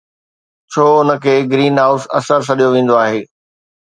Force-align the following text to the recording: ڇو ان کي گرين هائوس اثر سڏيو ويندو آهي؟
ڇو 0.71 0.85
ان 0.99 1.09
کي 1.23 1.35
گرين 1.51 1.75
هائوس 1.81 2.03
اثر 2.17 2.39
سڏيو 2.47 2.69
ويندو 2.73 2.95
آهي؟ 3.03 3.19